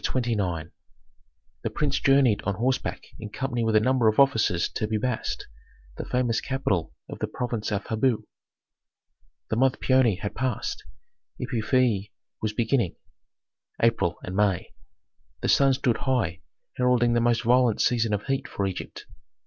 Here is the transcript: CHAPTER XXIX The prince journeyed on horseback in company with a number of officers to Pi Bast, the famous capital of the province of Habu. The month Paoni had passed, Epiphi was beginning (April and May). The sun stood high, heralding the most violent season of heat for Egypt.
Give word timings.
CHAPTER 0.03 0.19
XXIX 0.31 0.71
The 1.61 1.69
prince 1.69 1.99
journeyed 1.99 2.41
on 2.41 2.55
horseback 2.55 3.03
in 3.19 3.29
company 3.29 3.63
with 3.63 3.75
a 3.75 3.79
number 3.79 4.07
of 4.07 4.19
officers 4.19 4.67
to 4.69 4.87
Pi 4.87 4.97
Bast, 4.97 5.45
the 5.97 6.05
famous 6.09 6.41
capital 6.41 6.91
of 7.07 7.19
the 7.19 7.27
province 7.27 7.71
of 7.71 7.85
Habu. 7.85 8.23
The 9.51 9.57
month 9.57 9.79
Paoni 9.79 10.17
had 10.19 10.33
passed, 10.33 10.85
Epiphi 11.39 12.09
was 12.41 12.51
beginning 12.51 12.95
(April 13.79 14.17
and 14.23 14.35
May). 14.35 14.73
The 15.41 15.49
sun 15.49 15.75
stood 15.75 15.97
high, 15.97 16.41
heralding 16.77 17.13
the 17.13 17.21
most 17.21 17.43
violent 17.43 17.79
season 17.79 18.11
of 18.11 18.25
heat 18.25 18.47
for 18.47 18.65
Egypt. 18.65 19.05